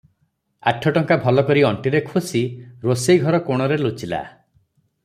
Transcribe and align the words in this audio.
ଆଠ 0.71 0.93
ଟଙ୍କା 0.95 1.17
ଭଲ 1.25 1.43
କରି 1.51 1.65
ଅଣ୍ଟିରେ 1.69 2.01
ଖୋଷି 2.09 2.43
ରୋଷେଇ 2.89 3.23
ଘର 3.27 3.43
କୋଣରେ 3.51 3.79
ଲୁଚିଲା। 3.87 4.25